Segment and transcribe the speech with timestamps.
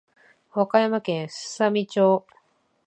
[0.49, 2.25] 和歌山県すさみ町